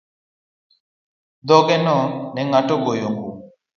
Dhogeno 1.47 1.97
ne 2.33 2.41
ng'ato 2.49 2.73
ogoyo 2.77 3.07
gum. 3.17 3.29